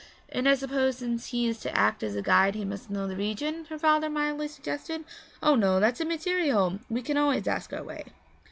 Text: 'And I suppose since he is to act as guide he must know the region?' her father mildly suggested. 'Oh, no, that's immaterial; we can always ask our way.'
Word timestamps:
'And 0.29 0.49
I 0.49 0.55
suppose 0.55 0.97
since 0.97 1.27
he 1.27 1.47
is 1.47 1.59
to 1.59 1.77
act 1.77 2.01
as 2.01 2.19
guide 2.23 2.55
he 2.55 2.65
must 2.65 2.89
know 2.89 3.05
the 3.07 3.15
region?' 3.15 3.65
her 3.65 3.77
father 3.77 4.09
mildly 4.09 4.47
suggested. 4.47 5.03
'Oh, 5.43 5.53
no, 5.53 5.79
that's 5.79 6.01
immaterial; 6.01 6.79
we 6.89 7.03
can 7.03 7.17
always 7.17 7.47
ask 7.47 7.71
our 7.71 7.83
way.' 7.83 8.05